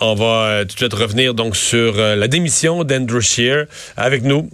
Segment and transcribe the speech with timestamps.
[0.00, 4.48] on va tout de suite revenir donc sur la démission d'Andrew Scheer avec nous,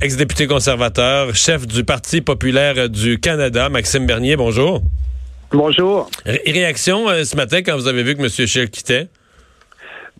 [0.00, 4.36] ex-député conservateur, chef du Parti populaire du Canada, Maxime Bernier.
[4.36, 4.82] Bonjour.
[5.52, 6.08] Bonjour.
[6.24, 8.28] réaction ce matin quand vous avez vu que M.
[8.28, 9.08] Scheer quittait?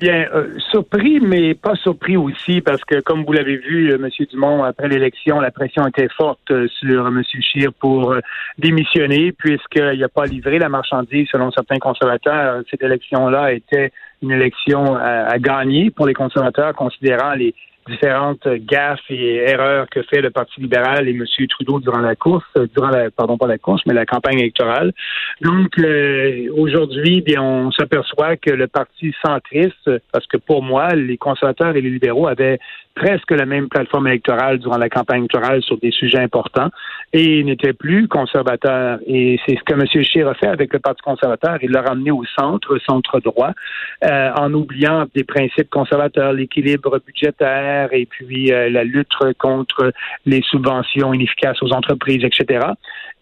[0.01, 4.09] Bien, euh, surpris, mais pas surpris aussi, parce que comme vous l'avez vu, euh, M.
[4.31, 7.23] Dumont, après l'élection, la pression était forte euh, sur M.
[7.23, 8.15] Scheer pour
[8.57, 12.63] démissionner, puisqu'il n'a pas livré la marchandise selon certains conservateurs.
[12.71, 13.93] Cette élection-là était
[14.23, 17.55] une élection à gagner pour les conservateurs, considérant les
[17.89, 21.25] différentes gaffes et erreurs que fait le Parti libéral et M.
[21.49, 22.45] Trudeau durant la course,
[22.75, 24.93] durant la, pardon, pas la course, mais la campagne électorale.
[25.41, 31.17] Donc, euh, aujourd'hui, bien, on s'aperçoit que le Parti centriste, parce que pour moi, les
[31.17, 32.59] conservateurs et les libéraux avaient
[33.01, 36.69] presque la même plateforme électorale durant la campagne électorale sur des sujets importants
[37.15, 38.99] et n'était plus conservateur.
[39.07, 39.87] Et c'est ce que M.
[40.05, 41.57] Scheer a fait avec le Parti conservateur.
[41.63, 43.53] Il l'a ramené au centre, centre droit,
[44.05, 49.09] euh, en oubliant des principes conservateurs, l'équilibre budgétaire et puis euh, la lutte
[49.39, 49.93] contre
[50.27, 52.67] les subventions inefficaces aux entreprises, etc.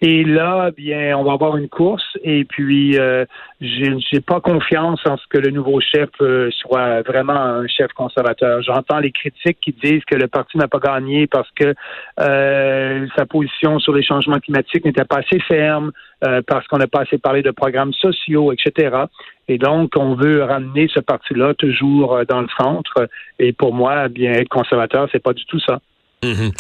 [0.01, 3.25] Et là, bien, on va avoir une course et puis euh,
[3.61, 8.63] j'ai pas confiance en ce que le nouveau chef euh, soit vraiment un chef conservateur.
[8.63, 11.75] J'entends les critiques qui disent que le parti n'a pas gagné parce que
[12.21, 15.93] euh, sa position sur les changements climatiques n'était pas assez ferme,
[16.25, 19.05] euh, parce qu'on n'a pas assez parlé de programmes sociaux, etc.
[19.49, 23.09] Et donc, on veut ramener ce parti-là toujours dans le centre.
[23.39, 25.81] Et pour moi, bien être conservateur, c'est pas du tout ça.
[26.25, 26.51] Mhm.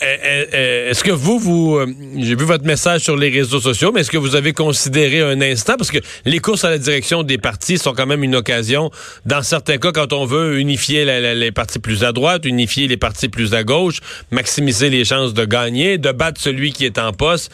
[0.00, 1.86] Eh, eh, eh, est-ce que vous, vous, euh,
[2.18, 5.40] j'ai vu votre message sur les réseaux sociaux, mais est-ce que vous avez considéré un
[5.40, 8.90] instant, parce que les courses à la direction des partis sont quand même une occasion,
[9.26, 13.28] dans certains cas, quand on veut unifier les partis plus à droite, unifier les partis
[13.28, 13.98] plus à gauche,
[14.30, 17.50] maximiser les chances de gagner, de battre celui qui est en poste.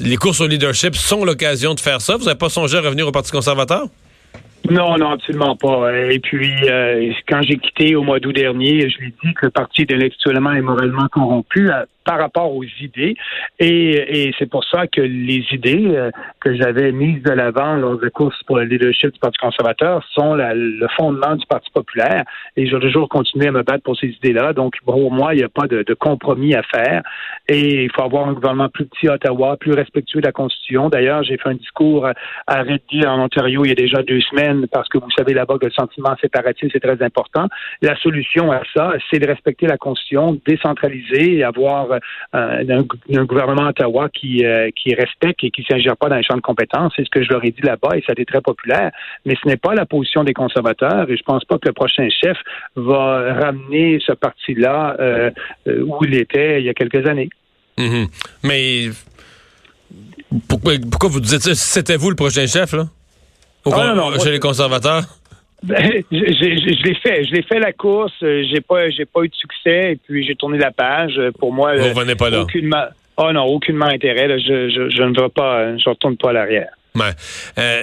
[0.00, 2.16] Les courses au leadership sont l'occasion de faire ça.
[2.16, 3.86] Vous n'avez pas songé à revenir au Parti conservateur?
[4.70, 5.92] Non, non, absolument pas.
[6.10, 9.46] Et puis, euh, quand j'ai quitté au mois d'août dernier, je lui ai dit que
[9.46, 11.70] le parti est intellectuellement et moralement corrompu
[12.06, 13.16] par rapport aux idées.
[13.58, 17.98] Et, et c'est pour ça que les idées euh, que j'avais mises de l'avant lors
[17.98, 22.24] de courses pour le leadership du Parti conservateur sont le fondement du Parti populaire.
[22.56, 24.52] Et je vais toujours continuer à me battre pour ces idées-là.
[24.52, 27.02] Donc, pour moi, il n'y a pas de, de, compromis à faire.
[27.48, 30.88] Et il faut avoir un gouvernement plus petit à Ottawa, plus respectueux de la Constitution.
[30.88, 32.06] D'ailleurs, j'ai fait un discours
[32.46, 35.58] à Reddy en Ontario il y a déjà deux semaines parce que vous savez là-bas
[35.58, 37.48] que le sentiment séparatiste est très important.
[37.82, 41.95] La solution à ça, c'est de respecter la Constitution, décentraliser et avoir
[42.34, 46.22] euh, d'un gouvernement Ottawa qui, euh, qui respecte et qui ne s'ingère pas dans les
[46.22, 46.92] champs de compétences.
[46.96, 48.90] C'est ce que je leur ai dit là-bas et ça a été très populaire.
[49.24, 52.08] Mais ce n'est pas la position des conservateurs et je pense pas que le prochain
[52.10, 52.36] chef
[52.76, 55.30] va ramener ce parti-là euh,
[55.66, 57.30] où il était il y a quelques années.
[57.78, 58.08] Mm-hmm.
[58.44, 58.88] Mais
[60.48, 61.54] pourquoi, pourquoi vous dites ça?
[61.54, 62.86] C'était vous le prochain chef, là?
[63.72, 65.15] Ah, chez les conservateurs?
[65.66, 68.12] Ben, je, je, l'ai fait, je l'ai fait la course.
[68.22, 71.20] Euh, j'ai pas, j'ai pas eu de succès et puis j'ai tourné la page.
[71.38, 72.40] Pour moi, vous revenez pas là.
[72.40, 72.84] Aucunement,
[73.16, 74.38] oh non, aucunement intérêt.
[74.38, 76.68] Je, je, je, ne vais pas, je retourne pas à l'arrière.
[77.58, 77.82] Euh,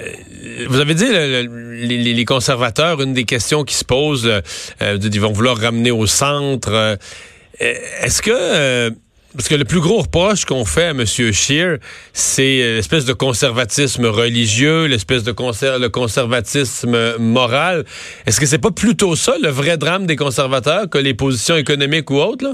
[0.67, 4.27] vous avez dit les, les, conservateurs, une des questions qui se posent,
[4.81, 6.71] euh, ils vont vouloir ramener au centre.
[6.71, 6.95] Euh,
[7.59, 8.91] est-ce que
[9.35, 11.05] parce que le plus gros reproche qu'on fait à M.
[11.05, 11.77] Scheer,
[12.13, 17.85] c'est euh, l'espèce de conservatisme religieux, l'espèce de le conservatisme moral.
[18.25, 22.09] Est-ce que c'est pas plutôt ça le vrai drame des conservateurs que les positions économiques
[22.11, 22.45] ou autres?
[22.45, 22.53] Là?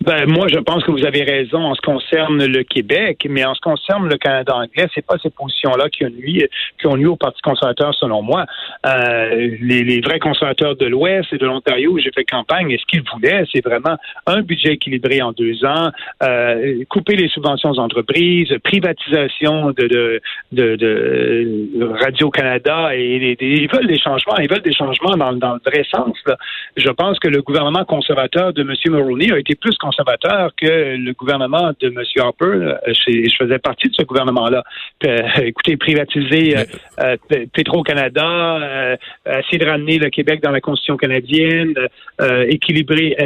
[0.00, 3.44] Ben, moi, je pense que vous avez raison en ce qui concerne le Québec, mais
[3.44, 6.44] en ce qui concerne le Canada anglais, c'est pas ces positions-là qui ont nuit,
[6.80, 8.46] qui ont nuit au Parti conservateur, selon moi.
[8.86, 13.02] Euh, les, vrais conservateurs de l'Ouest et de l'Ontario où j'ai fait campagne, ce qu'ils
[13.12, 15.90] voulaient, c'est vraiment un budget équilibré en deux ans,
[16.22, 20.20] euh, couper les subventions aux entreprises, privatisation de,
[20.52, 25.60] de, de, Radio-Canada, et, ils veulent des changements, ils veulent des changements dans, dans le
[25.64, 26.16] vrai sens.
[26.26, 26.36] Là.
[26.76, 28.74] Je pense que le gouvernement conservateur de M.
[28.86, 32.02] Mulroney a été plus conservateur que le gouvernement de M.
[32.18, 32.46] Harper.
[32.46, 34.62] Euh, je, faisais partie de ce gouvernement-là.
[35.06, 36.64] Euh, écoutez, privatiser euh,
[37.02, 37.16] euh
[37.52, 41.74] Petro-Canada, essayer de ramener le Québec dans la Constitution canadienne,
[42.48, 43.16] équilibrer,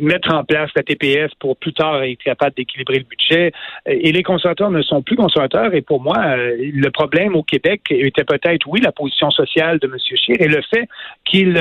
[0.00, 3.52] mettre en place la TPS pour plus tard être capable d'équilibrer le budget.
[3.86, 5.74] Et les conservateurs ne sont plus conservateurs.
[5.74, 9.96] Et pour moi, le problème au Québec était peut-être, oui, la position sociale de M.
[9.98, 10.88] Scheer et le fait
[11.24, 11.54] qu'il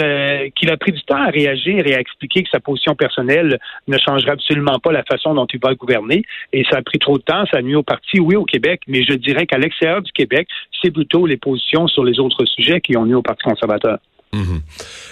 [0.56, 3.98] qu'il a pris du temps à réagir et à expliquer que sa position personnelle ne
[3.98, 6.24] changerait absolument pas la façon dont il va gouverner.
[6.51, 8.81] Et ça a pris trop de temps, ça a nuit au parti, oui, au Québec,
[8.88, 10.47] mais je dirais qu'à l'extérieur du Québec,
[10.81, 13.97] c'est plutôt les positions sur les autres sujets qui ont nuit au Parti conservateur.
[14.33, 14.62] Mhm.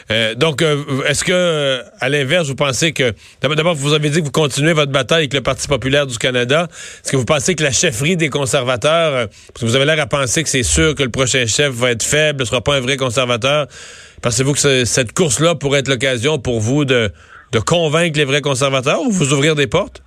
[0.09, 3.13] Euh, donc, euh, est-ce que, à l'inverse, vous pensez que...
[3.41, 6.67] D'abord, vous avez dit que vous continuez votre bataille avec le Parti populaire du Canada.
[6.71, 9.27] Est-ce que vous pensez que la chefferie des conservateurs...
[9.29, 11.91] parce que vous avez l'air à penser que c'est sûr que le prochain chef va
[11.91, 13.67] être faible, ne sera pas un vrai conservateur.
[14.23, 17.11] Pensez-vous que cette course-là pourrait être l'occasion pour vous de,
[17.51, 20.01] de convaincre les vrais conservateurs ou vous ouvrir des portes?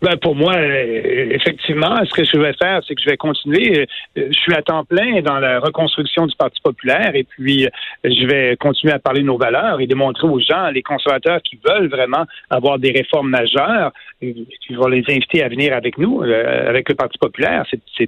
[0.00, 3.80] Ben pour moi, euh, effectivement, ce que je vais faire, c'est que je vais continuer.
[4.16, 7.68] Euh, je suis à temps plein dans la reconstruction du Parti populaire et puis euh,
[8.04, 11.58] je vais continuer à parler de nos valeurs et démontrer aux gens, les conservateurs qui
[11.66, 13.92] veulent vraiment avoir des réformes majeures,
[14.22, 14.28] je
[14.68, 17.64] vais les inviter à venir avec nous, avec le Parti populaire.
[17.70, 18.04] C'est ce,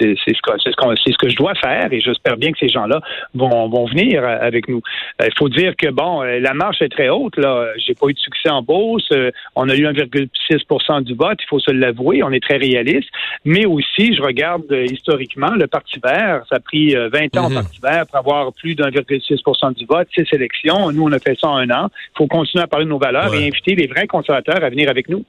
[0.00, 3.00] ce, que je dois faire et j'espère bien que ces gens-là
[3.34, 4.82] vont, vont venir avec nous.
[5.20, 7.36] Il faut dire que, bon, la marche est très haute.
[7.36, 9.08] Là, J'ai pas eu de succès en bourse.
[9.54, 13.08] On a eu 1,6 du vote, il faut se l'avouer, on est très réaliste,
[13.44, 17.46] mais aussi, je regarde euh, historiquement, le Parti vert, ça a pris 20 euh, ans
[17.46, 17.54] au mhm.
[17.54, 20.90] Parti vert pour avoir plus d'1,6 du vote, six élections.
[20.92, 21.88] Nous, on a fait ça en un an.
[22.14, 24.90] Il faut continuer à parler de nos valeurs et inviter les vrais conservateurs à venir
[24.90, 25.24] avec nous.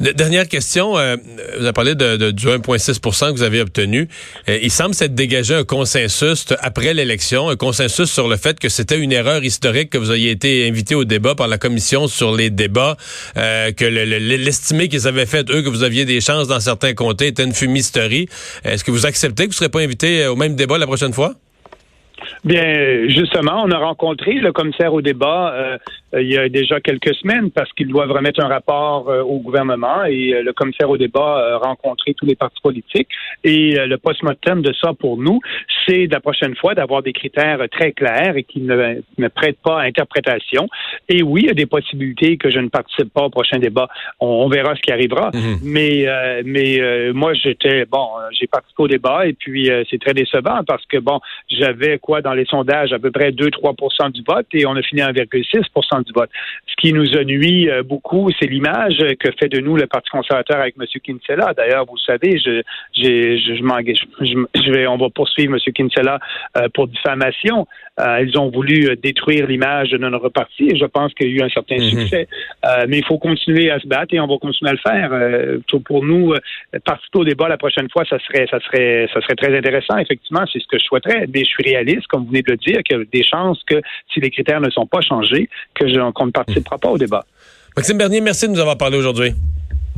[0.00, 1.16] Dernière question, euh,
[1.58, 4.08] vous avez parlé de, du 1,6% que vous avez obtenu.
[4.48, 8.70] Euh, il semble s'être dégagé un consensus après l'élection, un consensus sur le fait que
[8.70, 12.34] c'était une erreur historique que vous ayez été invité au débat par la commission sur
[12.34, 12.96] les débats,
[13.36, 17.26] euh, que l'estimé qu'ils avaient fait, eux, que vous aviez des chances dans certains comtés
[17.26, 18.26] était une fumisterie.
[18.64, 21.12] Est-ce que vous acceptez que vous ne serez pas invité au même débat la prochaine
[21.12, 21.34] fois?
[22.44, 25.78] Bien, justement, on a rencontré le commissaire au débat
[26.14, 29.38] euh, il y a déjà quelques semaines parce qu'il doit remettre un rapport euh, au
[29.38, 33.08] gouvernement et euh, le commissaire au débat a rencontré tous les partis politiques.
[33.44, 35.40] Et le post-mortem de ça pour nous,
[35.86, 39.80] c'est la prochaine fois d'avoir des critères très clairs et qui ne, ne prêtent pas
[39.80, 40.68] à interprétation.
[41.08, 43.88] Et oui, il y a des possibilités que je ne participe pas au prochain débat.
[44.18, 45.30] On, verra ce qui arrivera.
[45.32, 45.58] Mhm.
[45.62, 46.06] Mais,
[46.44, 48.06] mais moi, j'étais, bon,
[48.38, 52.29] j'ai participé au débat et puis c'est très décevant parce que, bon, j'avais quoi dans
[52.34, 56.12] les sondages à peu près 2-3 du vote et on a fini à 1,6 du
[56.12, 56.30] vote.
[56.66, 60.10] Ce qui nous a nuit euh, beaucoup, c'est l'image que fait de nous le Parti
[60.10, 60.86] conservateur avec M.
[61.02, 61.52] Kinsella.
[61.56, 62.62] D'ailleurs, vous savez, je,
[62.96, 65.72] je, je, m'engage, je, vais, on va poursuivre M.
[65.72, 66.18] Kinsella
[66.56, 67.66] euh, pour diffamation.
[67.98, 71.36] Euh, ils ont voulu détruire l'image de notre parti et je pense qu'il y a
[71.36, 71.90] eu un certain mhm.
[71.90, 72.28] succès.
[72.88, 75.80] mais il faut continuer à se battre et on va continuer à le faire.
[75.84, 76.34] pour nous,
[76.84, 79.98] participer au débat la prochaine fois, ça serait, ça serait, ça serait très intéressant.
[79.98, 81.26] Effectivement, c'est ce que je souhaiterais.
[81.32, 83.58] Mais je suis réaliste, comme vous venez de le dire, qu'il y a des chances
[83.66, 83.80] que
[84.12, 87.24] si les critères ne sont pas changés, que qu'on ne participera pas au débat.
[87.76, 89.32] Maxime Bernier, merci de nous avoir parlé aujourd'hui.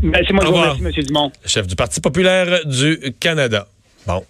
[0.02, 0.90] Merci, moi, je M.
[1.06, 1.32] Dumont.
[1.46, 3.66] Chef du Parti populaire du Canada.
[4.06, 4.24] Bon.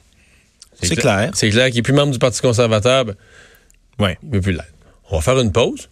[0.75, 1.31] C'est clair.
[1.33, 3.05] C'est clair qu'il n'est plus membre du Parti conservateur.
[3.05, 3.15] Ben,
[3.99, 4.11] oui.
[4.33, 4.59] Il plus
[5.11, 5.89] On va faire une pause.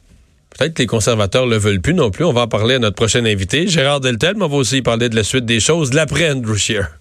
[0.50, 2.24] Peut-être que les conservateurs ne le veulent plus non plus.
[2.24, 5.08] On va en parler à notre prochain invité, Gérard Deltel, mais on va aussi parler
[5.08, 6.99] de la suite des choses, l'après Andrew Scheer.